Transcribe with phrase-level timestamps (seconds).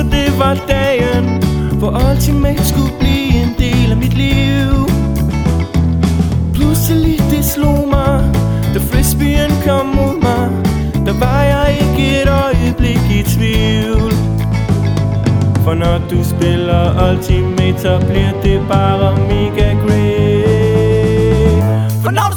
[0.00, 1.42] Det var stæen
[1.80, 4.88] For Ultimate skulle blive en del af mit liv.
[6.54, 8.24] Pludselig det slog mig
[8.74, 10.48] Da frisbeen kom mod mig.
[11.06, 14.12] Der var jeg ikke et øjeblik i tvivl.
[15.64, 21.92] For når du spiller Ultimate Så bliver det bare mega great.
[22.02, 22.36] For når du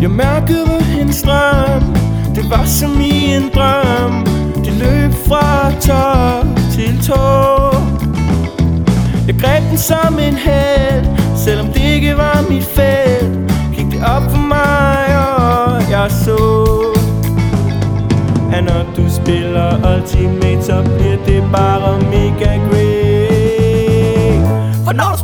[0.00, 1.82] Jeg mærkede hendes strøm
[2.34, 4.26] Det var som i en drøm.
[4.64, 7.76] Det løb fra top til tå.
[9.26, 14.22] Jeg greb den som en held Selvom det ikke var mit felt Gik det op
[14.30, 16.36] for mig og jeg så
[18.52, 23.20] At når du spiller Ultimate Så bliver det bare mega great.
[24.84, 25.18] For når du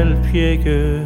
[0.00, 1.04] halvpjekke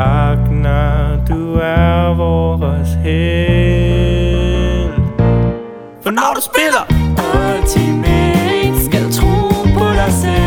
[0.00, 4.92] Agnar, du er vores held
[6.02, 6.84] For når du spiller
[7.34, 9.48] Ultimate Skal tro
[9.78, 10.41] på dig selv.